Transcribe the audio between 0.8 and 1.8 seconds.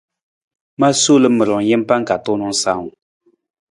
sol ma rijang